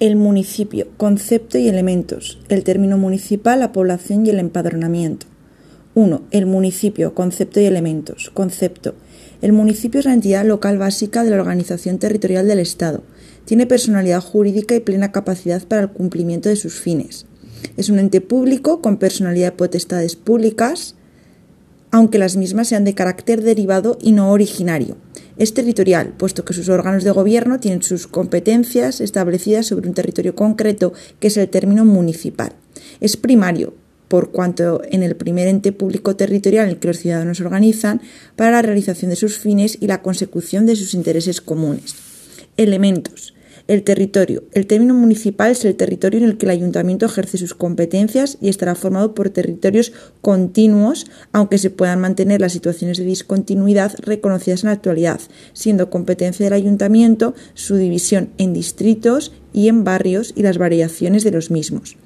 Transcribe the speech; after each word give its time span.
El 0.00 0.16
municipio, 0.16 0.88
concepto 0.96 1.58
y 1.58 1.68
elementos. 1.68 2.38
El 2.48 2.64
término 2.64 2.96
municipal, 2.96 3.60
la 3.60 3.70
población 3.70 4.24
y 4.24 4.30
el 4.30 4.38
empadronamiento. 4.38 5.26
1. 5.94 6.22
El 6.30 6.46
municipio, 6.46 7.14
concepto 7.14 7.60
y 7.60 7.66
elementos. 7.66 8.30
Concepto. 8.32 8.94
El 9.42 9.52
municipio 9.52 10.00
es 10.00 10.06
la 10.06 10.14
entidad 10.14 10.46
local 10.46 10.78
básica 10.78 11.22
de 11.22 11.28
la 11.28 11.36
organización 11.36 11.98
territorial 11.98 12.48
del 12.48 12.60
Estado. 12.60 13.02
Tiene 13.44 13.66
personalidad 13.66 14.22
jurídica 14.22 14.74
y 14.74 14.80
plena 14.80 15.12
capacidad 15.12 15.62
para 15.68 15.82
el 15.82 15.90
cumplimiento 15.90 16.48
de 16.48 16.56
sus 16.56 16.80
fines. 16.80 17.26
Es 17.76 17.90
un 17.90 17.98
ente 17.98 18.22
público 18.22 18.80
con 18.80 18.96
personalidad 18.96 19.48
de 19.48 19.58
potestades 19.58 20.16
públicas, 20.16 20.94
aunque 21.90 22.18
las 22.18 22.38
mismas 22.38 22.68
sean 22.68 22.84
de 22.84 22.94
carácter 22.94 23.42
derivado 23.42 23.98
y 24.00 24.12
no 24.12 24.32
originario. 24.32 24.96
Es 25.40 25.54
territorial, 25.54 26.12
puesto 26.18 26.44
que 26.44 26.52
sus 26.52 26.68
órganos 26.68 27.02
de 27.02 27.12
gobierno 27.12 27.58
tienen 27.60 27.82
sus 27.82 28.06
competencias 28.06 29.00
establecidas 29.00 29.64
sobre 29.64 29.88
un 29.88 29.94
territorio 29.94 30.34
concreto, 30.34 30.92
que 31.18 31.28
es 31.28 31.36
el 31.38 31.48
término 31.48 31.86
municipal. 31.86 32.52
Es 33.00 33.16
primario, 33.16 33.72
por 34.08 34.32
cuanto 34.32 34.82
en 34.90 35.02
el 35.02 35.16
primer 35.16 35.48
ente 35.48 35.72
público 35.72 36.14
territorial 36.14 36.64
en 36.66 36.72
el 36.72 36.78
que 36.78 36.88
los 36.88 36.98
ciudadanos 36.98 37.40
organizan 37.40 38.02
para 38.36 38.50
la 38.50 38.60
realización 38.60 39.08
de 39.08 39.16
sus 39.16 39.38
fines 39.38 39.78
y 39.80 39.86
la 39.86 40.02
consecución 40.02 40.66
de 40.66 40.76
sus 40.76 40.92
intereses 40.92 41.40
comunes. 41.40 41.94
Elementos. 42.58 43.32
El 43.70 43.84
territorio. 43.84 44.42
El 44.50 44.66
término 44.66 44.94
municipal 44.94 45.52
es 45.52 45.64
el 45.64 45.76
territorio 45.76 46.18
en 46.18 46.24
el 46.24 46.38
que 46.38 46.46
el 46.46 46.50
ayuntamiento 46.50 47.06
ejerce 47.06 47.38
sus 47.38 47.54
competencias 47.54 48.36
y 48.40 48.48
estará 48.48 48.74
formado 48.74 49.14
por 49.14 49.30
territorios 49.30 49.92
continuos, 50.22 51.06
aunque 51.30 51.56
se 51.56 51.70
puedan 51.70 52.00
mantener 52.00 52.40
las 52.40 52.50
situaciones 52.50 52.98
de 52.98 53.04
discontinuidad 53.04 53.94
reconocidas 54.00 54.64
en 54.64 54.70
la 54.70 54.72
actualidad, 54.72 55.20
siendo 55.52 55.88
competencia 55.88 56.42
del 56.42 56.54
ayuntamiento 56.54 57.36
su 57.54 57.76
división 57.76 58.30
en 58.38 58.54
distritos 58.54 59.30
y 59.52 59.68
en 59.68 59.84
barrios 59.84 60.32
y 60.34 60.42
las 60.42 60.58
variaciones 60.58 61.22
de 61.22 61.30
los 61.30 61.52
mismos. 61.52 61.96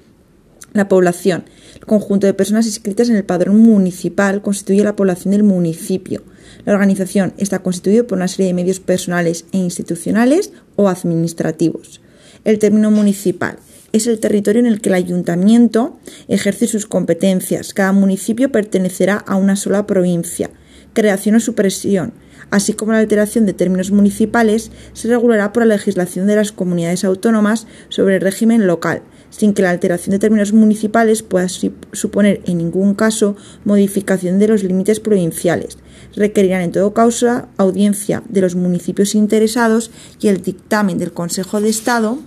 La 0.75 0.89
población. 0.89 1.45
El 1.77 1.87
conjunto 1.87 2.27
de 2.27 2.34
personas 2.34 2.67
inscritas 2.67 3.09
en 3.09 3.17
el 3.17 3.25
padrón 3.25 3.56
municipal 3.56 4.43
constituye 4.43 4.84
la 4.84 4.97
población 4.97 5.33
del 5.33 5.45
municipio. 5.45 6.25
La 6.65 6.73
organización 6.73 7.33
está 7.39 7.61
constituida 7.61 8.05
por 8.05 8.19
una 8.19 8.28
serie 8.28 8.49
de 8.49 8.55
medios 8.55 8.81
personales 8.81 9.47
e 9.53 9.59
institucionales 9.59 10.53
o 10.77 10.89
administrativos. 10.89 12.00
El 12.44 12.58
término 12.58 12.91
municipal 12.91 13.56
es 13.92 14.06
el 14.08 14.19
territorio 14.19 14.61
en 14.61 14.67
el 14.67 14.81
que 14.81 14.89
el 14.89 14.97
ayuntamiento 14.97 15.97
ejerce 16.27 16.66
sus 16.66 16.86
competencias. 16.86 17.72
Cada 17.72 17.92
municipio 17.92 18.50
pertenecerá 18.50 19.16
a 19.16 19.36
una 19.36 19.55
sola 19.55 19.86
provincia. 19.86 20.50
Creación 20.94 21.36
o 21.36 21.41
supresión, 21.41 22.12
así 22.50 22.72
como 22.72 22.92
la 22.92 22.98
alteración 22.98 23.47
de 23.47 23.53
términos 23.53 23.92
municipales, 23.92 24.72
se 24.94 25.08
regulará 25.08 25.53
por 25.53 25.64
la 25.64 25.77
legislación 25.77 26.27
de 26.27 26.36
las 26.36 26.53
comunidades 26.53 27.05
autónomas 27.05 27.66
sobre 27.88 28.16
el 28.16 28.20
régimen 28.20 28.66
local, 28.66 29.03
sin 29.37 29.53
que 29.53 29.63
la 29.63 29.71
alteración 29.71 30.13
de 30.13 30.19
términos 30.19 30.53
municipales 30.53 31.23
pueda 31.23 31.49
suponer 31.49 32.41
en 32.47 32.59
ningún 32.59 32.95
caso 32.95 33.37
modificación 33.65 34.39
de 34.39 34.49
los 34.49 34.63
límites 34.63 35.01
provinciales. 35.01 35.79
Requerirán 36.15 36.63
en 36.63 36.73
todo 36.73 36.95
caso 36.95 37.49
audiencia 37.57 38.23
de 38.29 38.41
los 38.41 38.55
municipios 38.55 39.15
interesados 39.15 39.91
y 40.21 40.29
el 40.29 40.43
dictamen 40.43 40.99
del 40.99 41.12
Consejo 41.12 41.61
de 41.61 41.69
Estado 41.69 42.19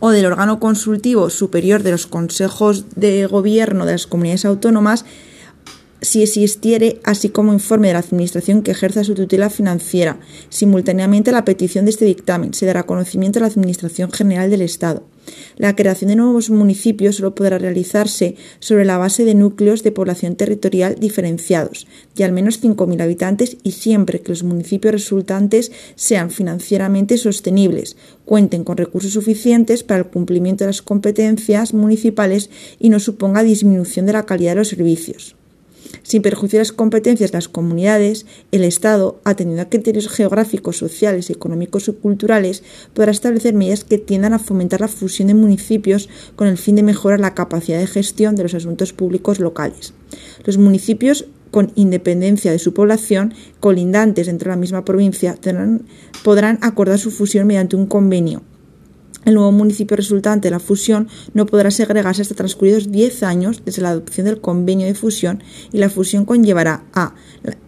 o 0.00 0.10
del 0.10 0.26
órgano 0.26 0.58
consultivo 0.58 1.28
superior 1.28 1.82
de 1.82 1.92
los 1.92 2.06
consejos 2.06 2.86
de 2.96 3.26
gobierno 3.26 3.84
de 3.84 3.92
las 3.92 4.06
comunidades 4.06 4.46
autónomas 4.46 5.04
si 6.02 6.22
existiere, 6.22 7.00
así 7.04 7.28
como 7.28 7.52
informe 7.52 7.86
de 7.86 7.94
la 7.94 8.00
Administración 8.00 8.62
que 8.62 8.72
ejerza 8.72 9.04
su 9.04 9.14
tutela 9.14 9.50
financiera. 9.50 10.18
Simultáneamente 10.48 11.30
a 11.30 11.32
la 11.32 11.44
petición 11.44 11.84
de 11.84 11.92
este 11.92 12.04
dictamen 12.04 12.54
se 12.54 12.66
dará 12.66 12.82
conocimiento 12.82 13.38
a 13.38 13.42
la 13.42 13.46
Administración 13.46 14.10
General 14.10 14.50
del 14.50 14.62
Estado. 14.62 15.04
La 15.56 15.76
creación 15.76 16.08
de 16.08 16.16
nuevos 16.16 16.50
municipios 16.50 17.16
solo 17.16 17.36
podrá 17.36 17.56
realizarse 17.56 18.34
sobre 18.58 18.84
la 18.84 18.98
base 18.98 19.24
de 19.24 19.36
núcleos 19.36 19.84
de 19.84 19.92
población 19.92 20.34
territorial 20.34 20.96
diferenciados, 20.98 21.86
de 22.16 22.24
al 22.24 22.32
menos 22.32 22.60
5.000 22.60 23.00
habitantes 23.00 23.56
y 23.62 23.70
siempre 23.70 24.20
que 24.20 24.30
los 24.30 24.42
municipios 24.42 24.92
resultantes 24.92 25.70
sean 25.94 26.32
financieramente 26.32 27.16
sostenibles, 27.18 27.96
cuenten 28.24 28.64
con 28.64 28.76
recursos 28.76 29.12
suficientes 29.12 29.84
para 29.84 30.00
el 30.00 30.06
cumplimiento 30.06 30.64
de 30.64 30.70
las 30.70 30.82
competencias 30.82 31.72
municipales 31.72 32.50
y 32.80 32.88
no 32.88 32.98
suponga 32.98 33.44
disminución 33.44 34.06
de 34.06 34.14
la 34.14 34.26
calidad 34.26 34.52
de 34.52 34.56
los 34.56 34.68
servicios 34.68 35.36
sin 36.02 36.22
perjuicio 36.22 36.58
de 36.58 36.62
las 36.62 36.72
competencias 36.72 37.32
de 37.32 37.38
las 37.38 37.48
comunidades, 37.48 38.26
el 38.50 38.64
Estado, 38.64 39.20
atendiendo 39.24 39.62
a 39.62 39.68
criterios 39.68 40.08
geográficos, 40.08 40.76
sociales, 40.76 41.30
económicos 41.30 41.88
y 41.88 41.92
culturales, 41.92 42.62
podrá 42.94 43.10
establecer 43.10 43.54
medidas 43.54 43.84
que 43.84 43.98
tiendan 43.98 44.34
a 44.34 44.38
fomentar 44.38 44.80
la 44.80 44.88
fusión 44.88 45.28
de 45.28 45.34
municipios 45.34 46.08
con 46.36 46.48
el 46.48 46.58
fin 46.58 46.76
de 46.76 46.82
mejorar 46.82 47.20
la 47.20 47.34
capacidad 47.34 47.78
de 47.78 47.86
gestión 47.86 48.36
de 48.36 48.42
los 48.44 48.54
asuntos 48.54 48.92
públicos 48.92 49.40
locales. 49.40 49.94
Los 50.44 50.58
municipios 50.58 51.26
con 51.50 51.70
independencia 51.74 52.50
de 52.50 52.58
su 52.58 52.72
población, 52.72 53.34
colindantes 53.60 54.26
dentro 54.26 54.48
de 54.48 54.56
la 54.56 54.60
misma 54.60 54.84
provincia, 54.84 55.38
podrán 56.24 56.58
acordar 56.62 56.98
su 56.98 57.10
fusión 57.10 57.46
mediante 57.46 57.76
un 57.76 57.86
convenio 57.86 58.42
el 59.24 59.34
nuevo 59.34 59.52
municipio 59.52 59.96
resultante 59.96 60.48
de 60.48 60.52
la 60.52 60.60
fusión 60.60 61.08
no 61.34 61.46
podrá 61.46 61.70
segregarse 61.70 62.22
hasta 62.22 62.34
transcurridos 62.34 62.90
10 62.90 63.22
años 63.22 63.62
desde 63.64 63.82
la 63.82 63.90
adopción 63.90 64.26
del 64.26 64.40
convenio 64.40 64.86
de 64.86 64.94
fusión 64.94 65.42
y 65.72 65.78
la 65.78 65.90
fusión 65.90 66.24
conllevará 66.24 66.84
a 66.92 67.14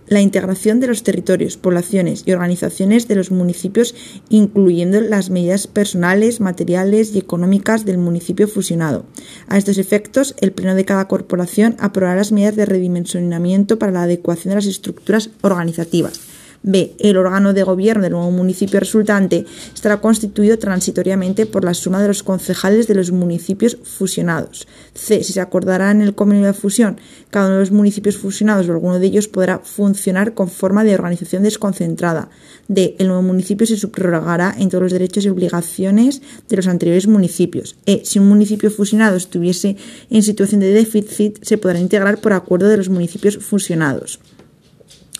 la 0.06 0.20
integración 0.20 0.80
de 0.80 0.86
los 0.86 1.02
territorios, 1.02 1.56
poblaciones 1.56 2.24
y 2.26 2.32
organizaciones 2.32 3.08
de 3.08 3.14
los 3.14 3.30
municipios, 3.30 3.94
incluyendo 4.28 5.00
las 5.00 5.30
medidas 5.30 5.66
personales, 5.66 6.40
materiales 6.40 7.14
y 7.14 7.18
económicas 7.18 7.84
del 7.84 7.98
municipio 7.98 8.46
fusionado. 8.46 9.06
A 9.48 9.56
estos 9.56 9.78
efectos, 9.78 10.34
el 10.40 10.52
Pleno 10.52 10.74
de 10.74 10.84
cada 10.84 11.08
corporación 11.08 11.76
aprobará 11.78 12.16
las 12.16 12.32
medidas 12.32 12.56
de 12.56 12.66
redimensionamiento 12.66 13.78
para 13.78 13.92
la 13.92 14.02
adecuación 14.02 14.50
de 14.50 14.56
las 14.56 14.66
estructuras 14.66 15.30
organizativas 15.40 16.20
B. 16.66 16.96
El 16.98 17.18
órgano 17.18 17.52
de 17.52 17.62
gobierno 17.62 18.02
del 18.02 18.12
nuevo 18.12 18.30
municipio 18.30 18.80
resultante 18.80 19.44
estará 19.74 20.00
constituido 20.00 20.58
transitoriamente 20.58 21.44
por 21.44 21.62
la 21.62 21.74
suma 21.74 22.00
de 22.00 22.08
los 22.08 22.22
concejales 22.22 22.88
de 22.88 22.94
los 22.94 23.12
municipios 23.12 23.76
fusionados. 23.82 24.66
C. 24.94 25.22
Si 25.22 25.34
se 25.34 25.42
acordará 25.42 25.90
en 25.90 26.00
el 26.00 26.14
convenio 26.14 26.46
de 26.46 26.54
fusión, 26.54 26.98
cada 27.28 27.48
uno 27.48 27.56
de 27.56 27.60
los 27.60 27.70
municipios 27.70 28.16
fusionados 28.16 28.66
o 28.66 28.72
alguno 28.72 28.98
de 28.98 29.06
ellos 29.06 29.28
podrá 29.28 29.58
funcionar 29.58 30.32
con 30.32 30.48
forma 30.48 30.84
de 30.84 30.94
organización 30.94 31.42
desconcentrada. 31.42 32.30
D. 32.66 32.96
El 32.98 33.08
nuevo 33.08 33.22
municipio 33.22 33.66
se 33.66 33.76
subrogará 33.76 34.54
en 34.58 34.70
todos 34.70 34.84
los 34.84 34.92
derechos 34.92 35.26
y 35.26 35.28
obligaciones 35.28 36.22
de 36.48 36.56
los 36.56 36.66
anteriores 36.66 37.06
municipios. 37.06 37.76
E. 37.84 38.06
Si 38.06 38.18
un 38.18 38.26
municipio 38.26 38.70
fusionado 38.70 39.18
estuviese 39.18 39.76
en 40.08 40.22
situación 40.22 40.62
de 40.62 40.72
déficit, 40.72 41.44
se 41.44 41.58
podrá 41.58 41.78
integrar 41.78 42.22
por 42.22 42.32
acuerdo 42.32 42.68
de 42.68 42.78
los 42.78 42.88
municipios 42.88 43.36
fusionados 43.36 44.18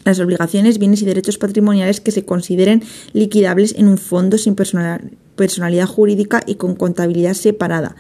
las 0.05 0.21
obligaciones, 0.21 0.79
bienes 0.79 1.03
y 1.03 1.07
derechos 1.07 1.39
patrimoniales 1.39 2.01
que 2.01 2.11
se 2.11 2.25
consideren 2.25 2.83
liquidables 3.13 3.75
en 3.77 3.89
un 3.89 3.99
fondo 3.99 4.39
sin 4.39 4.55
personalidad 4.55 5.87
jurídica 5.87 6.43
y 6.47 6.57
con 6.57 6.75
contabilidad 6.75 7.35
separada. 7.35 7.97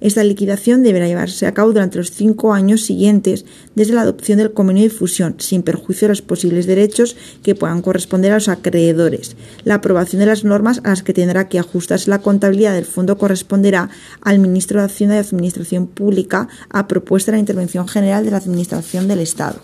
Esta 0.00 0.22
liquidación 0.22 0.82
deberá 0.82 1.06
llevarse 1.06 1.46
a 1.46 1.54
cabo 1.54 1.72
durante 1.72 1.96
los 1.96 2.10
cinco 2.10 2.52
años 2.52 2.82
siguientes 2.82 3.46
desde 3.74 3.94
la 3.94 4.02
adopción 4.02 4.38
del 4.38 4.52
convenio 4.52 4.82
de 4.82 4.90
fusión, 4.90 5.36
sin 5.38 5.62
perjuicio 5.62 6.06
de 6.06 6.10
los 6.10 6.20
posibles 6.20 6.66
derechos 6.66 7.16
que 7.42 7.54
puedan 7.54 7.80
corresponder 7.80 8.32
a 8.32 8.34
los 8.34 8.48
acreedores. 8.48 9.36
La 9.64 9.76
aprobación 9.76 10.20
de 10.20 10.26
las 10.26 10.44
normas 10.44 10.80
a 10.84 10.90
las 10.90 11.02
que 11.02 11.14
tendrá 11.14 11.48
que 11.48 11.58
ajustarse 11.58 12.10
la 12.10 12.20
contabilidad 12.20 12.74
del 12.74 12.84
fondo 12.84 13.16
corresponderá 13.16 13.88
al 14.20 14.38
ministro 14.38 14.80
de 14.80 14.86
Hacienda 14.86 15.16
y 15.16 15.20
Administración 15.20 15.86
Pública 15.86 16.48
a 16.68 16.88
propuesta 16.88 17.32
de 17.32 17.36
la 17.36 17.40
Intervención 17.40 17.88
General 17.88 18.22
de 18.22 18.32
la 18.32 18.36
Administración 18.36 19.08
del 19.08 19.20
Estado 19.20 19.60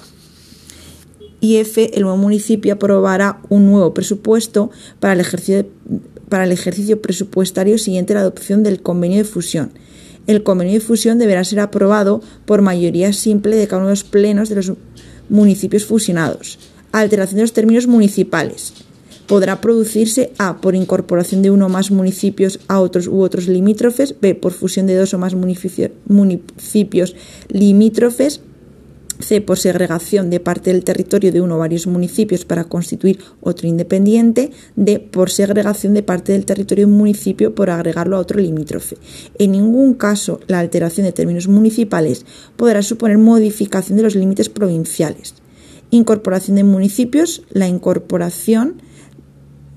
y 1.42 1.56
F, 1.56 1.90
el 1.94 2.02
nuevo 2.02 2.16
municipio 2.16 2.74
aprobará 2.74 3.42
un 3.48 3.66
nuevo 3.66 3.92
presupuesto 3.92 4.70
para 5.00 5.14
el 5.14 5.20
ejercicio, 5.20 5.66
para 6.28 6.44
el 6.44 6.52
ejercicio 6.52 7.02
presupuestario 7.02 7.78
siguiente 7.78 8.12
a 8.12 8.14
la 8.14 8.20
adopción 8.20 8.62
del 8.62 8.80
convenio 8.80 9.18
de 9.18 9.24
fusión. 9.24 9.72
El 10.28 10.44
convenio 10.44 10.74
de 10.74 10.80
fusión 10.80 11.18
deberá 11.18 11.42
ser 11.42 11.58
aprobado 11.58 12.22
por 12.46 12.62
mayoría 12.62 13.12
simple 13.12 13.56
de 13.56 13.66
cada 13.66 13.78
uno 13.78 13.88
de 13.88 13.94
los 13.94 14.04
plenos 14.04 14.50
de 14.50 14.54
los 14.54 14.72
municipios 15.28 15.84
fusionados. 15.84 16.60
Alteración 16.92 17.38
de 17.38 17.42
los 17.42 17.52
términos 17.52 17.88
municipales. 17.88 18.72
Podrá 19.26 19.60
producirse 19.60 20.30
A 20.38 20.60
por 20.60 20.76
incorporación 20.76 21.42
de 21.42 21.50
uno 21.50 21.66
o 21.66 21.68
más 21.68 21.90
municipios 21.90 22.60
a 22.68 22.78
otros 22.78 23.08
u 23.08 23.20
otros 23.20 23.48
limítrofes, 23.48 24.14
B 24.20 24.36
por 24.36 24.52
fusión 24.52 24.86
de 24.86 24.94
dos 24.94 25.12
o 25.12 25.18
más 25.18 25.34
municipios 25.34 27.16
limítrofes, 27.48 28.42
C. 29.22 29.40
Por 29.40 29.58
segregación 29.58 30.30
de 30.30 30.40
parte 30.40 30.72
del 30.72 30.84
territorio 30.84 31.32
de 31.32 31.40
uno 31.40 31.56
o 31.56 31.58
varios 31.58 31.86
municipios 31.86 32.44
para 32.44 32.64
constituir 32.64 33.18
otro 33.40 33.68
independiente. 33.68 34.50
D. 34.76 34.98
Por 34.98 35.30
segregación 35.30 35.94
de 35.94 36.02
parte 36.02 36.32
del 36.32 36.44
territorio 36.44 36.86
de 36.86 36.92
un 36.92 36.98
municipio 36.98 37.54
por 37.54 37.70
agregarlo 37.70 38.16
a 38.16 38.20
otro 38.20 38.40
limítrofe. 38.40 38.96
En 39.38 39.52
ningún 39.52 39.94
caso 39.94 40.40
la 40.46 40.58
alteración 40.58 41.06
de 41.06 41.12
términos 41.12 41.48
municipales 41.48 42.26
podrá 42.56 42.82
suponer 42.82 43.18
modificación 43.18 43.96
de 43.96 44.04
los 44.04 44.14
límites 44.14 44.48
provinciales. 44.48 45.34
Incorporación 45.90 46.56
de 46.56 46.64
municipios. 46.64 47.42
La 47.50 47.68
incorporación 47.68 48.82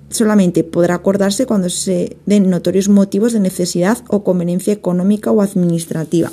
solamente 0.09 0.63
podrá 0.63 0.95
acordarse 0.95 1.45
cuando 1.45 1.69
se 1.69 2.17
den 2.25 2.49
notorios 2.49 2.89
motivos 2.89 3.33
de 3.33 3.39
necesidad 3.39 3.97
o 4.07 4.23
conveniencia 4.23 4.73
económica 4.73 5.31
o 5.31 5.41
administrativa. 5.41 6.31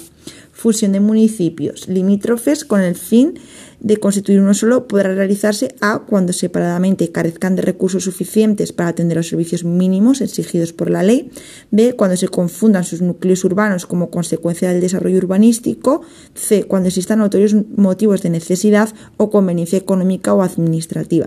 Fusión 0.62 0.92
de 0.92 1.00
municipios 1.00 1.88
limítrofes 1.88 2.64
con 2.64 2.82
el 2.82 2.94
fin 2.94 3.34
de 3.80 3.96
constituir 3.96 4.38
uno 4.38 4.54
solo 4.54 4.86
podrá 4.86 5.12
realizarse 5.12 5.74
A 5.80 6.04
cuando 6.06 6.32
separadamente 6.32 7.10
carezcan 7.10 7.56
de 7.56 7.62
recursos 7.62 8.04
suficientes 8.04 8.72
para 8.72 8.90
atender 8.90 9.16
los 9.16 9.26
servicios 9.26 9.64
mínimos 9.64 10.20
exigidos 10.20 10.72
por 10.72 10.88
la 10.88 11.02
ley, 11.02 11.32
B 11.72 11.94
cuando 11.94 12.16
se 12.16 12.28
confundan 12.28 12.84
sus 12.84 13.02
núcleos 13.02 13.42
urbanos 13.42 13.86
como 13.86 14.08
consecuencia 14.08 14.70
del 14.70 14.80
desarrollo 14.80 15.18
urbanístico, 15.18 16.02
C 16.36 16.62
cuando 16.62 16.90
existan 16.90 17.18
notorios 17.18 17.56
motivos 17.76 18.22
de 18.22 18.30
necesidad 18.30 18.94
o 19.16 19.30
conveniencia 19.30 19.78
económica 19.78 20.32
o 20.32 20.42
administrativa. 20.42 21.26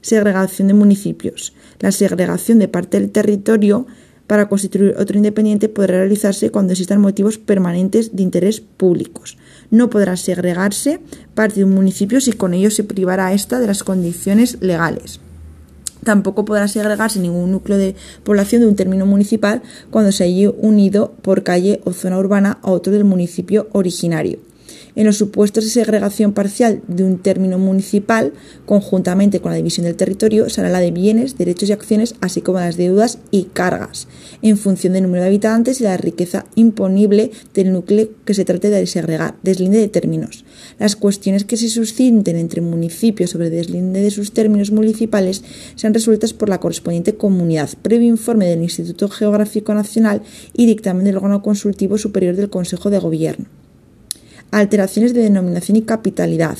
Segregación 0.00 0.66
de 0.66 0.74
municipios. 0.74 1.52
La 1.78 1.92
segregación 1.92 2.58
de 2.58 2.66
parte 2.66 2.98
del 2.98 3.12
territorio 3.12 3.86
para 4.26 4.48
constituir 4.48 4.94
otro 4.98 5.16
independiente 5.16 5.68
podrá 5.68 5.98
realizarse 5.98 6.50
cuando 6.50 6.72
existan 6.72 7.00
motivos 7.00 7.38
permanentes 7.38 8.16
de 8.16 8.22
interés 8.22 8.60
públicos 8.60 9.36
no 9.72 9.88
podrá 9.88 10.16
segregarse 10.16 11.00
parte 11.34 11.56
de 11.56 11.64
un 11.64 11.74
municipio 11.74 12.20
si 12.20 12.32
con 12.32 12.54
ello 12.54 12.70
se 12.70 12.84
privará 12.84 13.28
a 13.28 13.32
esta 13.32 13.58
de 13.58 13.66
las 13.66 13.82
condiciones 13.82 14.58
legales. 14.60 15.18
Tampoco 16.04 16.44
podrá 16.44 16.68
segregarse 16.68 17.20
ningún 17.20 17.50
núcleo 17.50 17.78
de 17.78 17.96
población 18.22 18.60
de 18.60 18.68
un 18.68 18.76
término 18.76 19.06
municipal 19.06 19.62
cuando 19.90 20.12
se 20.12 20.24
haya 20.24 20.50
unido 20.50 21.14
por 21.22 21.42
calle 21.42 21.80
o 21.84 21.92
zona 21.92 22.18
urbana 22.18 22.58
a 22.62 22.70
otro 22.70 22.92
del 22.92 23.04
municipio 23.04 23.68
originario 23.72 24.38
en 24.94 25.06
los 25.06 25.16
supuestos 25.16 25.64
de 25.64 25.70
segregación 25.70 26.32
parcial 26.32 26.82
de 26.86 27.04
un 27.04 27.18
término 27.18 27.58
municipal, 27.58 28.32
conjuntamente 28.66 29.40
con 29.40 29.52
la 29.52 29.56
división 29.56 29.86
del 29.86 29.96
territorio, 29.96 30.48
será 30.50 30.68
la 30.68 30.80
de 30.80 30.90
bienes, 30.90 31.38
derechos 31.38 31.68
y 31.68 31.72
acciones, 31.72 32.14
así 32.20 32.42
como 32.42 32.60
las 32.60 32.76
deudas 32.76 33.18
y 33.30 33.44
cargas, 33.44 34.08
en 34.42 34.58
función 34.58 34.92
del 34.92 35.04
número 35.04 35.22
de 35.22 35.28
habitantes 35.28 35.80
y 35.80 35.84
la 35.84 35.96
riqueza 35.96 36.46
imponible 36.54 37.30
del 37.54 37.72
núcleo 37.72 38.10
que 38.24 38.34
se 38.34 38.44
trate 38.44 38.70
de 38.70 38.86
segregar, 38.86 39.36
deslinde 39.42 39.78
de 39.78 39.88
términos. 39.88 40.44
Las 40.78 40.96
cuestiones 40.96 41.44
que 41.44 41.56
se 41.56 41.68
susciten 41.68 42.36
entre 42.36 42.60
municipios 42.60 43.30
sobre 43.30 43.50
deslinde 43.50 44.00
de 44.00 44.10
sus 44.10 44.32
términos 44.32 44.70
municipales 44.70 45.42
sean 45.76 45.94
resueltas 45.94 46.32
por 46.32 46.48
la 46.48 46.60
correspondiente 46.60 47.14
comunidad, 47.14 47.70
previo 47.82 48.08
informe 48.08 48.46
del 48.46 48.62
Instituto 48.62 49.08
Geográfico 49.08 49.74
Nacional 49.74 50.22
y 50.52 50.66
dictamen 50.66 51.04
del 51.04 51.16
órgano 51.16 51.42
consultivo 51.42 51.98
superior 51.98 52.36
del 52.36 52.50
Consejo 52.50 52.90
de 52.90 52.98
Gobierno. 52.98 53.61
Alteraciones 54.52 55.14
de 55.14 55.22
denominación 55.22 55.78
y 55.78 55.82
capitalidad. 55.82 56.58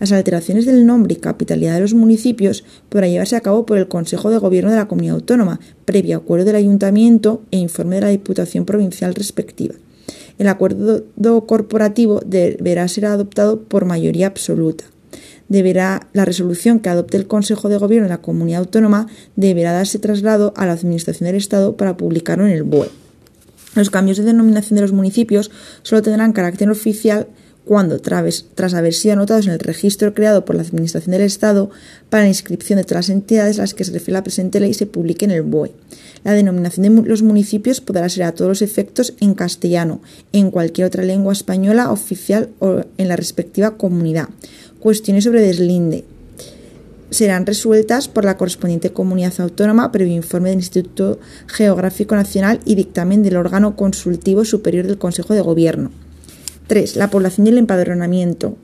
Las 0.00 0.12
alteraciones 0.12 0.64
del 0.64 0.86
nombre 0.86 1.12
y 1.12 1.16
capitalidad 1.16 1.74
de 1.74 1.80
los 1.82 1.92
municipios 1.92 2.64
podrán 2.88 3.10
llevarse 3.10 3.36
a 3.36 3.42
cabo 3.42 3.66
por 3.66 3.76
el 3.76 3.86
Consejo 3.86 4.30
de 4.30 4.38
Gobierno 4.38 4.70
de 4.70 4.78
la 4.78 4.88
Comunidad 4.88 5.16
Autónoma, 5.16 5.60
previo 5.84 6.16
acuerdo 6.16 6.46
del 6.46 6.56
Ayuntamiento 6.56 7.42
e 7.50 7.58
informe 7.58 7.96
de 7.96 8.00
la 8.00 8.08
Diputación 8.08 8.64
Provincial 8.64 9.14
respectiva. 9.14 9.74
El 10.38 10.48
acuerdo 10.48 11.04
corporativo 11.46 12.22
deberá 12.24 12.88
ser 12.88 13.04
adoptado 13.04 13.60
por 13.60 13.84
mayoría 13.84 14.26
absoluta. 14.26 14.84
Deberá, 15.50 16.08
la 16.14 16.24
resolución 16.24 16.80
que 16.80 16.88
adopte 16.88 17.18
el 17.18 17.26
Consejo 17.26 17.68
de 17.68 17.76
Gobierno 17.76 18.08
de 18.08 18.14
la 18.14 18.22
Comunidad 18.22 18.60
Autónoma 18.60 19.06
deberá 19.36 19.72
darse 19.72 19.98
traslado 19.98 20.54
a 20.56 20.64
la 20.64 20.72
Administración 20.72 21.26
del 21.26 21.36
Estado 21.36 21.76
para 21.76 21.98
publicarlo 21.98 22.46
en 22.46 22.52
el 22.52 22.62
BOE. 22.62 23.03
Los 23.74 23.90
cambios 23.90 24.18
de 24.18 24.24
denominación 24.24 24.76
de 24.76 24.82
los 24.82 24.92
municipios 24.92 25.50
solo 25.82 26.02
tendrán 26.02 26.32
carácter 26.32 26.70
oficial 26.70 27.26
cuando, 27.64 27.98
tras 27.98 28.74
haber 28.74 28.92
sido 28.92 29.14
anotados 29.14 29.46
en 29.46 29.52
el 29.52 29.58
registro 29.58 30.12
creado 30.12 30.44
por 30.44 30.54
la 30.54 30.62
Administración 30.62 31.12
del 31.12 31.22
Estado 31.22 31.70
para 32.10 32.24
la 32.24 32.28
inscripción 32.28 32.76
de 32.76 32.84
todas 32.84 33.08
las 33.08 33.16
entidades 33.16 33.58
a 33.58 33.62
las 33.62 33.74
que 33.74 33.84
se 33.84 33.92
refiere 33.92 34.18
la 34.18 34.22
presente 34.22 34.60
ley, 34.60 34.74
se 34.74 34.86
publique 34.86 35.24
en 35.24 35.30
el 35.30 35.42
BOE. 35.42 35.72
La 36.24 36.32
denominación 36.32 36.82
de 36.94 37.08
los 37.08 37.22
municipios 37.22 37.80
podrá 37.80 38.08
ser 38.08 38.24
a 38.24 38.32
todos 38.32 38.48
los 38.48 38.62
efectos 38.62 39.14
en 39.20 39.34
castellano, 39.34 40.02
en 40.32 40.50
cualquier 40.50 40.86
otra 40.86 41.04
lengua 41.04 41.32
española 41.32 41.90
oficial 41.90 42.50
o 42.58 42.82
en 42.98 43.08
la 43.08 43.16
respectiva 43.16 43.76
comunidad. 43.76 44.28
Cuestiones 44.78 45.24
sobre 45.24 45.40
deslinde 45.40 46.04
serán 47.14 47.46
resueltas 47.46 48.08
por 48.08 48.24
la 48.24 48.36
correspondiente 48.36 48.92
comunidad 48.92 49.40
autónoma 49.40 49.92
previo 49.92 50.14
informe 50.14 50.50
del 50.50 50.58
Instituto 50.58 51.18
Geográfico 51.46 52.14
Nacional 52.14 52.60
y 52.64 52.74
dictamen 52.74 53.22
del 53.22 53.36
órgano 53.36 53.76
consultivo 53.76 54.44
superior 54.44 54.86
del 54.86 54.98
Consejo 54.98 55.32
de 55.32 55.40
Gobierno. 55.40 55.90
3. 56.66 56.96
La 56.96 57.10
población 57.10 57.46
y 57.46 57.50
el 57.50 57.58
empadronamiento. 57.58 58.56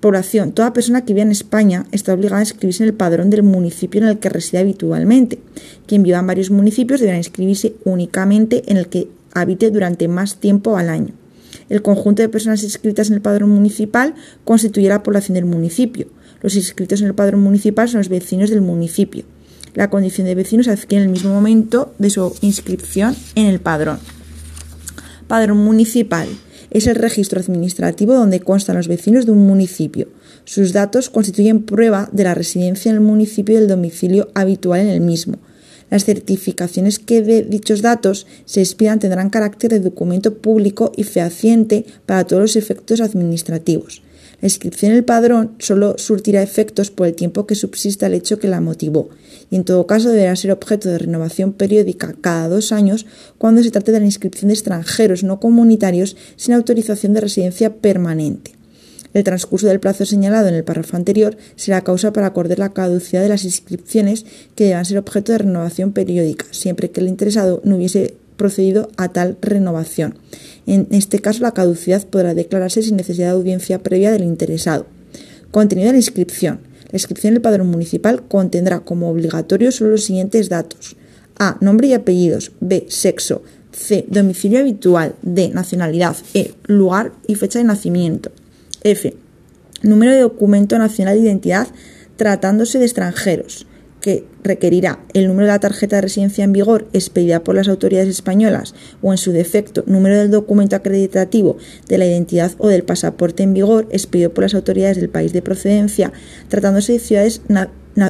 Población. 0.00 0.52
Toda 0.52 0.72
persona 0.72 1.04
que 1.04 1.14
viva 1.14 1.22
en 1.22 1.32
España 1.32 1.86
está 1.90 2.12
obligada 2.12 2.38
a 2.38 2.42
inscribirse 2.42 2.82
en 2.82 2.90
el 2.90 2.94
padrón 2.94 3.30
del 3.30 3.42
municipio 3.42 4.00
en 4.02 4.08
el 4.08 4.18
que 4.18 4.28
reside 4.28 4.60
habitualmente. 4.60 5.38
Quien 5.86 6.02
viva 6.02 6.18
en 6.18 6.26
varios 6.26 6.50
municipios 6.50 7.00
deberá 7.00 7.16
inscribirse 7.16 7.74
únicamente 7.84 8.62
en 8.70 8.76
el 8.76 8.88
que 8.88 9.08
habite 9.32 9.70
durante 9.70 10.08
más 10.08 10.36
tiempo 10.36 10.76
al 10.76 10.90
año. 10.90 11.14
El 11.68 11.82
conjunto 11.82 12.22
de 12.22 12.28
personas 12.28 12.62
inscritas 12.62 13.08
en 13.08 13.14
el 13.14 13.22
padrón 13.22 13.50
municipal 13.50 14.14
constituye 14.44 14.88
la 14.88 15.02
población 15.02 15.34
del 15.34 15.46
municipio. 15.46 16.06
Los 16.42 16.54
inscritos 16.54 17.00
en 17.00 17.08
el 17.08 17.14
padrón 17.14 17.40
municipal 17.40 17.88
son 17.88 17.98
los 17.98 18.08
vecinos 18.08 18.50
del 18.50 18.60
municipio. 18.60 19.24
La 19.74 19.90
condición 19.90 20.26
de 20.26 20.34
vecino 20.34 20.62
se 20.62 20.70
adquiere 20.70 21.04
en 21.04 21.10
el 21.10 21.12
mismo 21.12 21.32
momento 21.32 21.94
de 21.98 22.10
su 22.10 22.34
inscripción 22.40 23.14
en 23.34 23.46
el 23.46 23.60
padrón. 23.60 23.98
Padrón 25.28 25.58
municipal 25.58 26.28
es 26.70 26.86
el 26.86 26.96
registro 26.96 27.40
administrativo 27.40 28.14
donde 28.14 28.40
constan 28.40 28.76
los 28.76 28.88
vecinos 28.88 29.26
de 29.26 29.32
un 29.32 29.46
municipio. 29.46 30.08
Sus 30.44 30.72
datos 30.72 31.10
constituyen 31.10 31.62
prueba 31.62 32.08
de 32.12 32.24
la 32.24 32.34
residencia 32.34 32.90
en 32.90 32.96
el 32.96 33.00
municipio 33.02 33.54
y 33.54 33.58
del 33.58 33.68
domicilio 33.68 34.28
habitual 34.34 34.80
en 34.80 34.88
el 34.88 35.00
mismo. 35.00 35.38
Las 35.90 36.04
certificaciones 36.04 36.98
que 36.98 37.22
de 37.22 37.42
dichos 37.42 37.82
datos 37.82 38.26
se 38.44 38.60
expidan 38.60 38.98
tendrán 38.98 39.30
carácter 39.30 39.70
de 39.70 39.80
documento 39.80 40.34
público 40.34 40.92
y 40.96 41.04
fehaciente 41.04 41.86
para 42.06 42.24
todos 42.24 42.42
los 42.42 42.56
efectos 42.56 43.00
administrativos. 43.00 44.02
La 44.40 44.48
inscripción 44.48 44.92
en 44.92 44.98
el 44.98 45.04
padrón 45.04 45.52
solo 45.58 45.96
surtirá 45.96 46.42
efectos 46.42 46.90
por 46.90 47.06
el 47.06 47.14
tiempo 47.14 47.46
que 47.46 47.54
subsista 47.54 48.06
el 48.06 48.14
hecho 48.14 48.38
que 48.38 48.48
la 48.48 48.60
motivó, 48.60 49.08
y 49.50 49.56
en 49.56 49.64
todo 49.64 49.86
caso 49.86 50.10
deberá 50.10 50.36
ser 50.36 50.50
objeto 50.50 50.88
de 50.88 50.98
renovación 50.98 51.52
periódica 51.52 52.14
cada 52.20 52.48
dos 52.48 52.70
años 52.70 53.06
cuando 53.38 53.62
se 53.62 53.70
trate 53.70 53.92
de 53.92 54.00
la 54.00 54.06
inscripción 54.06 54.48
de 54.48 54.54
extranjeros 54.54 55.24
no 55.24 55.40
comunitarios 55.40 56.16
sin 56.36 56.54
autorización 56.54 57.14
de 57.14 57.22
residencia 57.22 57.74
permanente. 57.76 58.52
El 59.14 59.24
transcurso 59.24 59.66
del 59.66 59.80
plazo 59.80 60.04
señalado 60.04 60.48
en 60.48 60.54
el 60.54 60.64
párrafo 60.64 60.94
anterior 60.94 61.38
será 61.54 61.80
causa 61.80 62.12
para 62.12 62.26
acordar 62.26 62.58
la 62.58 62.74
caducidad 62.74 63.22
de 63.22 63.30
las 63.30 63.44
inscripciones 63.44 64.26
que 64.54 64.64
deban 64.64 64.84
ser 64.84 64.98
objeto 64.98 65.32
de 65.32 65.38
renovación 65.38 65.92
periódica, 65.92 66.44
siempre 66.50 66.90
que 66.90 67.00
el 67.00 67.08
interesado 67.08 67.62
no 67.64 67.76
hubiese 67.76 68.16
procedido 68.36 68.90
a 68.96 69.12
tal 69.12 69.36
renovación. 69.40 70.14
En 70.66 70.88
este 70.90 71.18
caso, 71.20 71.42
la 71.42 71.52
caducidad 71.52 72.06
podrá 72.06 72.34
declararse 72.34 72.82
sin 72.82 72.96
necesidad 72.96 73.28
de 73.28 73.38
audiencia 73.38 73.82
previa 73.82 74.12
del 74.12 74.24
interesado. 74.24 74.86
Contenido 75.50 75.86
de 75.86 75.92
la 75.92 75.98
inscripción. 75.98 76.60
La 76.90 76.96
inscripción 76.96 77.32
en 77.32 77.36
el 77.36 77.42
padrón 77.42 77.68
municipal 77.68 78.22
contendrá 78.26 78.80
como 78.80 79.10
obligatorio 79.10 79.72
solo 79.72 79.90
los 79.90 80.04
siguientes 80.04 80.48
datos. 80.48 80.96
A. 81.38 81.56
Nombre 81.60 81.88
y 81.88 81.94
apellidos. 81.94 82.52
B. 82.60 82.86
Sexo. 82.88 83.42
C. 83.72 84.06
Domicilio 84.08 84.60
habitual. 84.60 85.14
D. 85.22 85.50
Nacionalidad. 85.50 86.16
E. 86.34 86.54
Lugar 86.64 87.12
y 87.26 87.34
fecha 87.34 87.58
de 87.58 87.64
nacimiento. 87.64 88.30
F. 88.82 89.14
Número 89.82 90.12
de 90.12 90.20
documento 90.20 90.78
nacional 90.78 91.16
de 91.16 91.22
identidad 91.22 91.68
tratándose 92.16 92.78
de 92.78 92.86
extranjeros 92.86 93.66
que 94.06 94.24
requerirá 94.44 95.00
el 95.14 95.26
número 95.26 95.48
de 95.48 95.52
la 95.54 95.58
tarjeta 95.58 95.96
de 95.96 96.02
residencia 96.02 96.44
en 96.44 96.52
vigor 96.52 96.86
expedida 96.92 97.42
por 97.42 97.56
las 97.56 97.66
autoridades 97.66 98.08
españolas 98.08 98.72
o, 99.02 99.10
en 99.10 99.18
su 99.18 99.32
defecto, 99.32 99.82
número 99.88 100.16
del 100.16 100.30
documento 100.30 100.76
acreditativo 100.76 101.56
de 101.88 101.98
la 101.98 102.06
identidad 102.06 102.52
o 102.58 102.68
del 102.68 102.84
pasaporte 102.84 103.42
en 103.42 103.52
vigor 103.52 103.88
expedido 103.90 104.32
por 104.32 104.44
las 104.44 104.54
autoridades 104.54 104.98
del 104.98 105.08
país 105.08 105.32
de 105.32 105.42
procedencia, 105.42 106.12
tratándose 106.46 106.92
de 106.92 107.40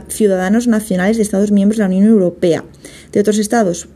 ciudadanos 0.08 0.66
nacionales 0.66 1.16
de 1.16 1.22
Estados 1.22 1.50
miembros 1.50 1.78
de 1.78 1.84
la 1.84 1.88
Unión 1.88 2.04
Europea, 2.04 2.62
de 3.12 3.20
otros 3.20 3.38
Estados 3.38 3.88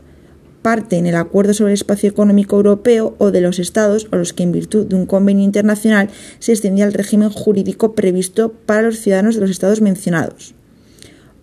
parte 0.63 0.97
en 0.97 1.05
el 1.05 1.17
Acuerdo 1.17 1.53
sobre 1.53 1.73
el 1.73 1.75
Espacio 1.75 2.09
Económico 2.09 2.57
Europeo 2.57 3.15
o 3.19 3.31
de 3.31 3.43
los 3.43 3.59
Estados 3.59 4.09
o 4.11 4.17
los 4.17 4.33
que 4.33 4.45
en 4.45 4.53
virtud 4.53 4.87
de 4.87 4.97
un 4.97 5.05
convenio 5.05 5.45
internacional 5.45 6.09
se 6.39 6.53
extendía 6.53 6.87
el 6.87 6.95
régimen 6.95 7.29
jurídico 7.29 7.95
previsto 7.95 8.55
para 8.65 8.81
los 8.81 9.01
ciudadanos 9.01 9.35
de 9.35 9.43
los 9.43 9.51
Estados 9.51 9.83
mencionados 9.83 10.55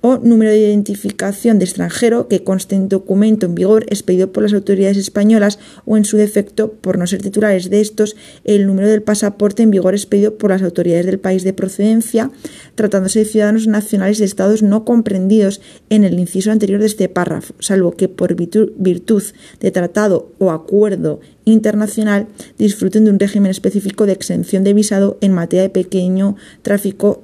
o 0.02 0.18
número 0.18 0.52
de 0.52 0.60
identificación 0.60 1.60
de 1.60 1.66
extranjero 1.66 2.28
que 2.28 2.44
conste 2.44 2.76
en 2.76 2.90
documento 2.90 3.46
en 3.46 3.56
vigor 3.56 3.86
expedido 3.90 4.32
por 4.32 4.44
las 4.44 4.54
autoridades 4.54 4.98
españolas 4.98 5.60
o 5.86 5.98
en 5.98 6.06
su 6.06 6.18
defecto, 6.18 6.74
por 6.74 6.98
no 6.98 7.08
ser 7.08 7.22
titulares 7.22 7.70
de 7.70 7.82
estos, 7.82 8.16
el 8.44 8.68
número 8.68 8.88
del 8.88 9.02
pasaporte 9.02 9.64
en 9.64 9.72
vigor 9.72 9.94
expedido 9.94 10.38
por 10.38 10.52
las 10.52 10.62
autoridades 10.62 11.06
del 11.06 11.20
país 11.20 11.44
de 11.44 11.54
procedencia, 11.54 12.32
tratándose 12.76 13.20
de 13.20 13.26
ciudadanos 13.26 13.68
nacionales 13.68 14.20
de 14.20 14.26
estados 14.26 14.64
no 14.64 14.86
comprendidos 14.86 15.62
en 15.90 16.04
el 16.04 16.20
inciso 16.20 16.52
anterior 16.52 16.80
de 16.80 16.88
este 16.88 17.10
párrafo, 17.10 17.54
salvo 17.60 17.92
que 17.92 18.08
por 18.08 18.36
virtud 18.36 19.24
de 19.60 19.72
tratado 19.72 20.32
o 20.38 20.52
acuerdo 20.52 21.20
internacional 21.46 22.28
disfruten 22.58 23.06
de 23.06 23.12
un 23.12 23.20
régimen 23.20 23.52
específico 23.52 24.06
de 24.06 24.14
exención 24.14 24.64
de 24.64 24.74
visado 24.74 25.18
en 25.22 25.34
materia 25.34 25.64
de 25.64 25.70
pequeño 25.70 26.36
tráfico 26.62 27.24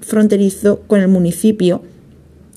fronterizo 0.00 0.80
con 0.86 1.00
el 1.00 1.08
municipio 1.08 1.82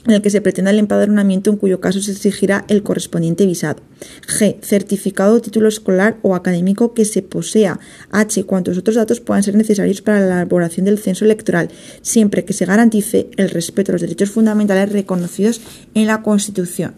en 0.08 0.14
el 0.14 0.22
que 0.22 0.30
se 0.30 0.42
pretenda 0.42 0.72
el 0.72 0.80
empadronamiento, 0.80 1.50
en 1.50 1.58
cuyo 1.58 1.82
caso 1.82 2.00
se 2.02 2.12
exigirá 2.12 2.66
el 2.70 2.82
correspondiente 2.82 3.46
visado. 3.46 3.82
G. 4.26 4.58
Certificado 4.62 5.36
o 5.36 5.42
título 5.42 5.68
escolar 5.68 6.18
o 6.22 6.34
académico 6.34 6.94
que 6.94 7.04
se 7.04 7.22
posea. 7.22 7.80
H. 8.12 8.46
Cuantos 8.46 8.78
otros 8.78 8.96
datos 8.96 9.20
puedan 9.20 9.44
ser 9.44 9.56
necesarios 9.56 10.02
para 10.02 10.22
la 10.22 10.28
elaboración 10.28 10.86
del 10.86 10.98
censo 10.98 11.26
electoral, 11.26 11.70
siempre 12.02 12.46
que 12.46 12.54
se 12.54 12.66
garantice 12.66 13.30
el 13.36 13.50
respeto 13.50 13.92
a 13.92 13.94
los 13.94 14.02
derechos 14.02 14.32
fundamentales 14.32 14.94
reconocidos 14.94 15.60
en 15.94 16.08
la 16.08 16.22
Constitución. 16.24 16.94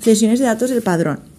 Cesiones 0.00 0.38
de 0.38 0.46
datos 0.46 0.70
del 0.70 0.82
padrón. 0.82 1.33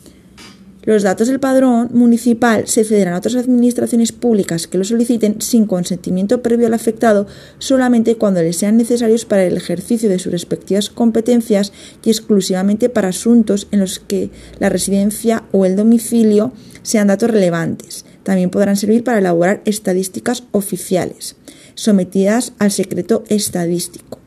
Los 0.85 1.01
datos 1.01 1.27
del 1.27 1.39
padrón 1.39 1.89
municipal 1.93 2.67
se 2.67 2.83
cederán 2.83 3.15
a 3.15 3.17
otras 3.17 3.35
administraciones 3.35 4.11
públicas 4.11 4.67
que 4.67 4.77
lo 4.77 4.83
soliciten 4.83 5.41
sin 5.41 5.65
consentimiento 5.65 6.43
previo 6.43 6.67
al 6.67 6.75
afectado 6.75 7.25
solamente 7.57 8.17
cuando 8.17 8.41
les 8.41 8.57
sean 8.57 8.77
necesarios 8.77 9.25
para 9.25 9.43
el 9.45 9.57
ejercicio 9.57 10.09
de 10.09 10.19
sus 10.19 10.31
respectivas 10.31 10.89
competencias 10.91 11.73
y 12.03 12.11
exclusivamente 12.11 12.89
para 12.89 13.09
asuntos 13.09 13.67
en 13.71 13.79
los 13.79 13.99
que 13.99 14.29
la 14.59 14.69
residencia 14.69 15.43
o 15.51 15.65
el 15.65 15.75
domicilio 15.75 16.53
sean 16.83 17.07
datos 17.07 17.31
relevantes. 17.31 18.05
También 18.21 18.51
podrán 18.51 18.77
servir 18.77 19.03
para 19.03 19.17
elaborar 19.17 19.61
estadísticas 19.65 20.43
oficiales 20.51 21.35
sometidas 21.75 22.53
al 22.57 22.71
secreto 22.71 23.23
estadístico. 23.27 24.19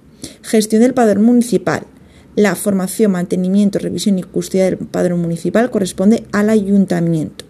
Gestión 0.42 0.82
del 0.82 0.94
padrón 0.94 1.24
municipal. 1.24 1.86
La 2.38 2.54
formación, 2.54 3.10
mantenimiento, 3.10 3.80
revisión 3.80 4.16
y 4.16 4.22
custodia 4.22 4.66
del 4.66 4.76
padrón 4.76 5.20
municipal 5.20 5.72
corresponde 5.72 6.22
al 6.30 6.50
ayuntamiento. 6.50 7.44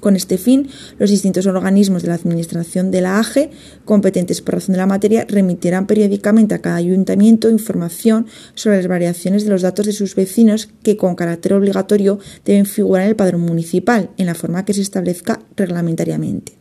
Con 0.00 0.16
este 0.16 0.38
fin, 0.38 0.68
los 0.98 1.08
distintos 1.08 1.46
organismos 1.46 2.02
de 2.02 2.08
la 2.08 2.14
Administración 2.14 2.90
de 2.90 3.00
la 3.00 3.20
AGE, 3.20 3.52
competentes 3.84 4.40
por 4.40 4.54
razón 4.54 4.72
de 4.72 4.78
la 4.78 4.88
materia, 4.88 5.24
remitirán 5.28 5.86
periódicamente 5.86 6.56
a 6.56 6.60
cada 6.60 6.74
ayuntamiento 6.74 7.48
información 7.48 8.26
sobre 8.56 8.78
las 8.78 8.88
variaciones 8.88 9.44
de 9.44 9.50
los 9.50 9.62
datos 9.62 9.86
de 9.86 9.92
sus 9.92 10.16
vecinos 10.16 10.68
que, 10.82 10.96
con 10.96 11.14
carácter 11.14 11.52
obligatorio, 11.52 12.18
deben 12.44 12.66
figurar 12.66 13.04
en 13.04 13.10
el 13.10 13.16
padrón 13.16 13.42
municipal, 13.42 14.10
en 14.16 14.26
la 14.26 14.34
forma 14.34 14.64
que 14.64 14.74
se 14.74 14.80
establezca 14.80 15.42
reglamentariamente. 15.54 16.54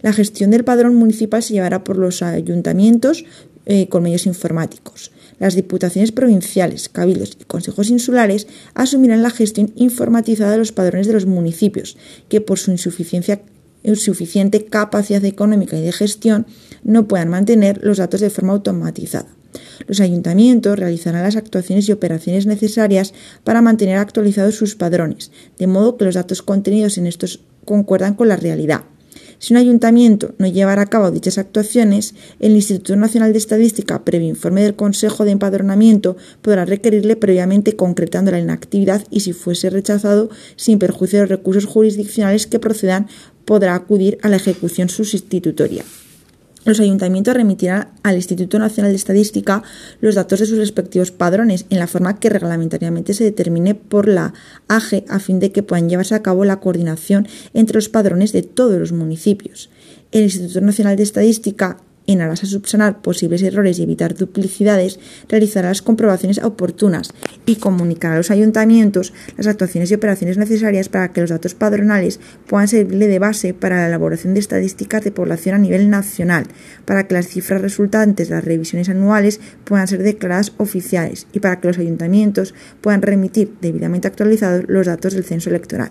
La 0.00 0.14
gestión 0.14 0.50
del 0.50 0.64
padrón 0.64 0.94
municipal 0.94 1.42
se 1.42 1.52
llevará 1.52 1.84
por 1.84 1.98
los 1.98 2.22
ayuntamientos 2.22 3.26
eh, 3.66 3.88
con 3.90 4.02
medios 4.02 4.24
informáticos. 4.24 5.10
Las 5.44 5.56
diputaciones 5.56 6.10
provinciales, 6.10 6.88
cabildos 6.88 7.36
y 7.38 7.44
consejos 7.44 7.90
insulares 7.90 8.46
asumirán 8.72 9.22
la 9.22 9.28
gestión 9.28 9.74
informatizada 9.76 10.52
de 10.52 10.56
los 10.56 10.72
padrones 10.72 11.06
de 11.06 11.12
los 11.12 11.26
municipios, 11.26 11.98
que 12.30 12.40
por 12.40 12.58
su 12.58 12.70
insuficiencia 12.70 13.42
insuficiente 13.82 14.64
capacidad 14.64 15.22
económica 15.22 15.76
y 15.76 15.82
de 15.82 15.92
gestión 15.92 16.46
no 16.82 17.06
puedan 17.08 17.28
mantener 17.28 17.78
los 17.82 17.98
datos 17.98 18.22
de 18.22 18.30
forma 18.30 18.54
automatizada. 18.54 19.28
Los 19.86 20.00
ayuntamientos 20.00 20.78
realizarán 20.78 21.24
las 21.24 21.36
actuaciones 21.36 21.90
y 21.90 21.92
operaciones 21.92 22.46
necesarias 22.46 23.12
para 23.44 23.60
mantener 23.60 23.98
actualizados 23.98 24.54
sus 24.54 24.76
padrones, 24.76 25.30
de 25.58 25.66
modo 25.66 25.98
que 25.98 26.06
los 26.06 26.14
datos 26.14 26.40
contenidos 26.40 26.96
en 26.96 27.06
estos 27.06 27.40
concuerdan 27.66 28.14
con 28.14 28.28
la 28.28 28.36
realidad. 28.36 28.84
Si 29.44 29.52
un 29.52 29.58
ayuntamiento 29.58 30.34
no 30.38 30.46
llevará 30.46 30.80
a 30.80 30.86
cabo 30.86 31.10
dichas 31.10 31.36
actuaciones, 31.36 32.14
el 32.40 32.52
Instituto 32.52 32.96
Nacional 32.96 33.34
de 33.34 33.38
Estadística, 33.38 34.02
previo 34.02 34.26
informe 34.26 34.62
del 34.62 34.74
Consejo 34.74 35.26
de 35.26 35.32
Empadronamiento, 35.32 36.16
podrá 36.40 36.64
requerirle 36.64 37.14
previamente 37.14 37.76
concretando 37.76 38.30
la 38.30 38.38
inactividad 38.38 39.06
y 39.10 39.20
si 39.20 39.34
fuese 39.34 39.68
rechazado, 39.68 40.30
sin 40.56 40.78
perjuicio 40.78 41.18
de 41.18 41.24
los 41.24 41.28
recursos 41.28 41.66
jurisdiccionales 41.66 42.46
que 42.46 42.58
procedan, 42.58 43.06
podrá 43.44 43.74
acudir 43.74 44.16
a 44.22 44.30
la 44.30 44.36
ejecución 44.36 44.88
sustitutoria 44.88 45.84
los 46.64 46.80
ayuntamientos 46.80 47.34
remitirán 47.34 47.88
al 48.02 48.16
Instituto 48.16 48.58
Nacional 48.58 48.92
de 48.92 48.96
Estadística 48.96 49.62
los 50.00 50.14
datos 50.14 50.40
de 50.40 50.46
sus 50.46 50.58
respectivos 50.58 51.10
padrones 51.10 51.66
en 51.70 51.78
la 51.78 51.86
forma 51.86 52.18
que 52.18 52.30
reglamentariamente 52.30 53.14
se 53.14 53.24
determine 53.24 53.74
por 53.74 54.08
la 54.08 54.34
AGE 54.68 55.04
a 55.08 55.18
fin 55.18 55.40
de 55.40 55.52
que 55.52 55.62
puedan 55.62 55.88
llevarse 55.88 56.14
a 56.14 56.22
cabo 56.22 56.44
la 56.44 56.60
coordinación 56.60 57.28
entre 57.52 57.76
los 57.76 57.88
padrones 57.88 58.32
de 58.32 58.42
todos 58.42 58.78
los 58.78 58.92
municipios. 58.92 59.70
El 60.12 60.24
Instituto 60.24 60.60
Nacional 60.60 60.96
de 60.96 61.02
Estadística 61.02 61.78
en 62.06 62.20
aras 62.20 62.42
a 62.42 62.46
subsanar 62.46 63.00
posibles 63.02 63.42
errores 63.42 63.78
y 63.78 63.82
evitar 63.82 64.14
duplicidades, 64.14 64.98
realizará 65.28 65.68
las 65.68 65.82
comprobaciones 65.82 66.38
oportunas 66.38 67.10
y 67.46 67.56
comunicará 67.56 68.14
a 68.14 68.18
los 68.18 68.30
ayuntamientos 68.30 69.12
las 69.36 69.46
actuaciones 69.46 69.90
y 69.90 69.94
operaciones 69.94 70.38
necesarias 70.38 70.88
para 70.88 71.12
que 71.12 71.20
los 71.20 71.30
datos 71.30 71.54
padronales 71.54 72.20
puedan 72.46 72.68
servirle 72.68 73.08
de 73.08 73.18
base 73.18 73.54
para 73.54 73.76
la 73.76 73.88
elaboración 73.88 74.34
de 74.34 74.40
estadísticas 74.40 75.04
de 75.04 75.12
población 75.12 75.54
a 75.54 75.58
nivel 75.58 75.90
nacional, 75.90 76.46
para 76.84 77.06
que 77.06 77.14
las 77.14 77.28
cifras 77.28 77.62
resultantes 77.62 78.28
de 78.28 78.34
las 78.34 78.44
revisiones 78.44 78.88
anuales 78.88 79.40
puedan 79.64 79.88
ser 79.88 80.02
declaradas 80.02 80.52
oficiales 80.58 81.26
y 81.32 81.40
para 81.40 81.60
que 81.60 81.68
los 81.68 81.78
ayuntamientos 81.78 82.54
puedan 82.80 83.02
remitir 83.02 83.54
debidamente 83.60 84.08
actualizados 84.08 84.64
los 84.68 84.86
datos 84.86 85.14
del 85.14 85.24
censo 85.24 85.50
electoral 85.50 85.90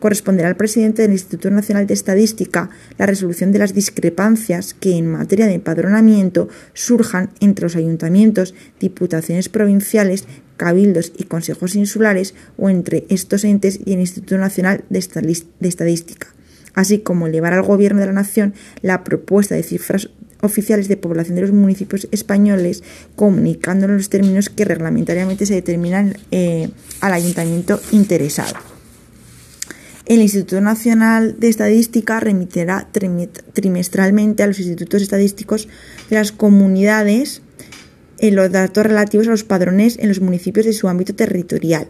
corresponderá 0.00 0.48
al 0.48 0.56
presidente 0.56 1.02
del 1.02 1.12
Instituto 1.12 1.50
Nacional 1.50 1.86
de 1.86 1.94
Estadística. 1.94 2.70
La 2.98 3.06
resolución 3.06 3.52
de 3.52 3.60
las 3.60 3.74
discrepancias 3.74 4.74
que 4.74 4.96
en 4.96 5.06
materia 5.06 5.46
de 5.46 5.54
empadronamiento 5.54 6.48
surjan 6.74 7.30
entre 7.38 7.64
los 7.64 7.76
ayuntamientos, 7.76 8.54
diputaciones 8.80 9.48
provinciales, 9.48 10.24
cabildos 10.56 11.12
y 11.16 11.24
consejos 11.24 11.76
insulares 11.76 12.34
o 12.56 12.68
entre 12.68 13.04
estos 13.08 13.44
entes 13.44 13.78
y 13.84 13.92
el 13.92 14.00
Instituto 14.00 14.36
Nacional 14.38 14.84
de 14.88 14.98
Estadística, 14.98 16.28
así 16.74 16.98
como 16.98 17.26
elevar 17.26 17.52
al 17.52 17.62
Gobierno 17.62 18.00
de 18.00 18.06
la 18.06 18.12
Nación 18.12 18.54
la 18.82 19.04
propuesta 19.04 19.54
de 19.54 19.62
cifras 19.62 20.10
oficiales 20.42 20.88
de 20.88 20.96
población 20.96 21.36
de 21.36 21.42
los 21.42 21.52
municipios 21.52 22.08
españoles, 22.12 22.82
comunicando 23.14 23.86
los 23.88 24.08
términos 24.08 24.48
que 24.48 24.64
reglamentariamente 24.64 25.44
se 25.44 25.54
determinan 25.54 26.16
eh, 26.30 26.70
al 27.00 27.12
ayuntamiento 27.12 27.80
interesado 27.92 28.69
el 30.06 30.20
Instituto 30.20 30.60
Nacional 30.60 31.38
de 31.38 31.48
Estadística 31.48 32.20
remitirá 32.20 32.88
trimestralmente 33.52 34.42
a 34.42 34.46
los 34.46 34.58
institutos 34.58 35.02
estadísticos 35.02 35.68
de 36.08 36.16
las 36.16 36.32
comunidades 36.32 37.42
en 38.18 38.36
los 38.36 38.50
datos 38.50 38.84
relativos 38.84 39.28
a 39.28 39.30
los 39.30 39.44
padrones 39.44 39.98
en 39.98 40.08
los 40.08 40.20
municipios 40.20 40.66
de 40.66 40.72
su 40.72 40.88
ámbito 40.88 41.14
territorial, 41.14 41.88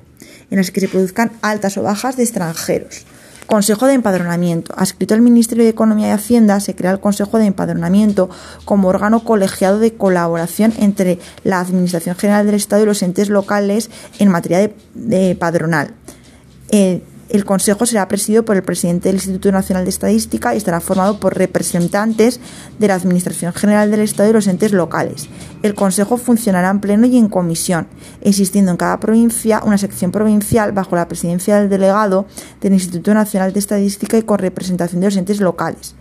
en 0.51 0.59
las 0.59 0.71
que 0.71 0.81
se 0.81 0.89
produzcan 0.89 1.33
altas 1.43 1.77
o 1.77 1.83
bajas 1.83 2.17
de 2.17 2.23
extranjeros. 2.23 3.07
Consejo 3.47 3.87
de 3.87 3.95
Empadronamiento. 3.95 4.73
Adscrito 4.77 5.15
al 5.15 5.23
Ministerio 5.23 5.65
de 5.65 5.71
Economía 5.71 6.09
y 6.09 6.13
Hacienda, 6.13 6.61
se 6.61 6.77
crea 6.77 6.93
el 6.93 7.01
Consejo 7.01 7.39
de 7.39 7.47
Empadronamiento 7.47 8.31
como 8.65 8.87
órgano 8.87 9.25
colegiado 9.25 9.81
de 9.81 9.95
colaboración 9.95 10.73
entre 10.79 11.19
la 11.43 11.59
Administración 11.59 12.15
General 12.15 12.47
del 12.47 12.55
Estado 12.55 12.85
y 12.85 12.87
los 12.87 13.03
entes 13.03 13.29
locales 13.29 13.91
en 14.21 14.29
materia 14.29 14.71
de, 14.95 15.35
padronal. 15.35 15.95
Eh, 16.71 17.03
el 17.31 17.45
Consejo 17.45 17.87
será 17.87 18.09
presidido 18.09 18.45
por 18.45 18.57
el 18.57 18.63
presidente 18.63 19.09
del 19.09 19.17
Instituto 19.17 19.53
Nacional 19.53 19.85
de 19.85 19.91
Estadística 19.91 20.53
y 20.53 20.57
estará 20.57 20.81
formado 20.81 21.21
por 21.21 21.37
representantes 21.37 22.41
de 22.79 22.89
la 22.89 22.95
Administración 22.95 23.53
General 23.53 23.91
del 23.91 24.01
Estado 24.01 24.31
y 24.31 24.33
los 24.33 24.47
entes 24.47 24.73
locales. 24.73 25.29
El 25.63 25.75
Consejo 25.75 26.17
funcionará 26.17 26.71
en 26.71 26.81
pleno 26.81 27.07
y 27.07 27.17
en 27.17 27.29
comisión, 27.29 27.87
existiendo 28.21 28.71
en 28.73 28.77
cada 28.77 28.99
provincia 28.99 29.63
una 29.65 29.79
sección 29.79 30.11
provincial 30.11 30.73
bajo 30.73 30.97
la 30.97 31.09
presidencia 31.09 31.57
del 31.57 31.69
delegado 31.69 32.27
del 32.61 32.73
Instituto 32.73 33.15
Nacional 33.15 33.53
de 33.53 33.61
Estadística 33.61 34.19
y 34.19 34.23
con 34.23 34.39
representación 34.39 35.01
de 35.01 35.07
los 35.07 35.17
entes 35.17 35.41
locales. 35.41 35.95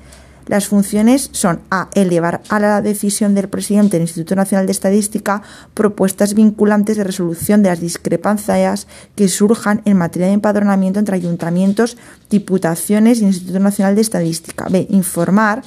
Las 0.50 0.68
funciones 0.68 1.30
son 1.32 1.62
A. 1.70 1.90
Elevar 1.94 2.42
a 2.50 2.60
la 2.60 2.82
decisión 2.82 3.36
del 3.36 3.50
presidente 3.50 3.98
del 3.98 4.08
Instituto 4.08 4.36
Nacional 4.36 4.66
de 4.66 4.72
Estadística 4.72 5.44
propuestas 5.76 6.34
vinculantes 6.34 6.98
de 6.98 7.04
resolución 7.04 7.62
de 7.62 7.70
las 7.70 7.80
discrepancias 7.80 8.88
que 9.16 9.28
surjan 9.28 9.84
en 9.86 9.98
materia 9.98 10.28
de 10.28 10.34
empadronamiento 10.34 10.98
entre 10.98 11.16
ayuntamientos, 11.16 11.98
diputaciones 12.32 13.22
y 13.22 13.26
Instituto 13.26 13.60
Nacional 13.60 13.94
de 13.94 14.02
Estadística. 14.02 14.66
B. 14.72 14.88
Informar 14.90 15.62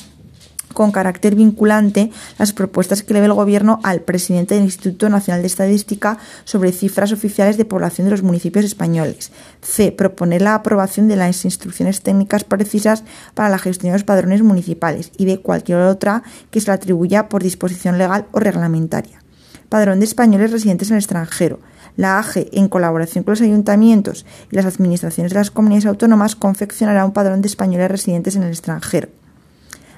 con 0.73 0.93
carácter 0.93 1.35
vinculante 1.35 2.11
las 2.39 2.53
propuestas 2.53 3.03
que 3.03 3.15
le 3.15 3.21
ve 3.21 3.27
el 3.27 3.33
Gobierno 3.33 3.81
al 3.83 4.01
presidente 4.01 4.55
del 4.55 4.65
Instituto 4.65 5.09
Nacional 5.09 5.43
de 5.43 5.47
Estadística 5.47 6.19
sobre 6.45 6.73
cifras 6.73 7.13
oficiales 7.13 7.57
de 7.57 7.65
población 7.65 8.07
de 8.07 8.13
los 8.13 8.23
municipios 8.23 8.65
españoles. 8.65 9.33
C. 9.63 9.93
Proponer 9.93 10.43
la 10.43 10.55
aprobación 10.55 11.09
de 11.09 11.17
las 11.17 11.45
instrucciones 11.45 12.03
técnicas 12.03 12.45
precisas 12.45 13.05
para 13.35 13.49
la 13.49 13.59
gestión 13.59 13.93
de 13.93 13.99
los 13.99 14.05
padrones 14.05 14.43
municipales 14.43 15.13
y 15.17 15.25
de 15.25 15.41
cualquier 15.41 15.79
otra 15.79 16.23
que 16.51 16.61
se 16.61 16.69
le 16.69 16.75
atribuya 16.75 17.29
por 17.29 17.43
disposición 17.43 17.99
legal 17.99 18.27
o 18.33 18.41
reglamentaria. 18.41 19.23
Padrón 19.69 20.01
de 20.01 20.05
españoles 20.05 20.51
residentes 20.51 20.91
en 20.91 20.97
el 20.97 21.01
extranjero. 21.01 21.61
La 21.97 22.19
AGE, 22.19 22.49
en 22.53 22.69
colaboración 22.69 23.25
con 23.25 23.33
los 23.33 23.41
ayuntamientos 23.43 24.25
y 24.51 24.57
las 24.57 24.67
administraciones 24.67 25.33
de 25.33 25.39
las 25.39 25.51
comunidades 25.51 25.87
autónomas, 25.87 26.37
confeccionará 26.37 27.05
un 27.05 27.13
padrón 27.13 27.43
de 27.43 27.49
españoles 27.49 27.91
residentes 27.91 28.37
en 28.37 28.43
el 28.43 28.51
extranjero. 28.51 29.09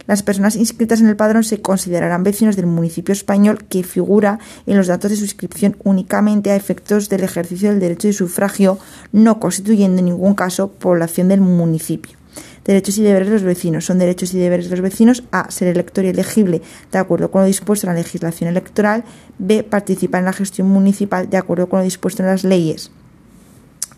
Las 0.07 0.23
personas 0.23 0.55
inscritas 0.57 1.01
en 1.01 1.07
el 1.07 1.17
padrón 1.17 1.45
se 1.45 1.63
considerarán 1.63 2.25
vecinos 2.25 2.57
del 2.57 2.67
municipio 2.67 3.13
español 3.13 3.65
que 3.65 3.83
figura 3.83 4.39
en 4.67 4.77
los 4.77 4.87
datos 4.87 5.11
de 5.11 5.17
suscripción 5.17 5.77
únicamente 5.83 6.51
a 6.51 6.57
efectos 6.57 7.09
del 7.09 7.25
ejercicio 7.25 7.71
del 7.71 7.81
derecho 7.81 8.09
de 8.09 8.13
sufragio, 8.13 8.79
no 9.13 9.41
constituyendo 9.41 10.01
en 10.01 10.05
ningún 10.05 10.35
caso 10.35 10.69
población 10.69 11.29
del 11.29 11.41
municipio. 11.41 12.19
Derechos 12.65 12.99
y 12.99 13.03
deberes 13.03 13.29
de 13.29 13.35
los 13.35 13.43
vecinos. 13.43 13.87
Son 13.87 13.99
derechos 13.99 14.35
y 14.35 14.39
deberes 14.39 14.67
de 14.67 14.73
los 14.73 14.81
vecinos 14.81 15.23
A. 15.33 15.51
Ser 15.51 15.69
elector 15.69 16.05
y 16.05 16.09
elegible 16.09 16.63
de 16.93 16.99
acuerdo 16.99 17.31
con 17.31 17.43
lo 17.43 17.47
dispuesto 17.47 17.87
en 17.87 17.95
la 17.95 18.01
legislación 18.01 18.49
electoral. 18.49 19.05
B. 19.39 19.63
Participar 19.63 20.21
en 20.21 20.27
la 20.27 20.33
gestión 20.33 20.69
municipal 20.69 21.29
de 21.29 21.37
acuerdo 21.37 21.69
con 21.69 21.81
lo 21.81 21.85
dispuesto 21.85 22.23
en 22.23 22.29
las 22.29 22.45
leyes 22.45 22.91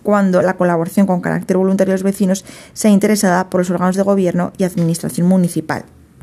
cuando 0.02 0.40
la 0.40 0.56
colaboración 0.56 1.04
con 1.04 1.20
carácter 1.20 1.56
voluntario 1.56 1.90
de 1.90 1.96
los 1.96 2.04
vecinos 2.04 2.44
sea 2.74 2.92
interesada 2.92 3.50
por 3.50 3.62
los 3.62 3.70
órganos 3.70 3.96
de 3.96 4.04
gobierno 4.04 4.52
y 4.56 4.62
administración 4.62 5.26
municipal. 5.26 5.84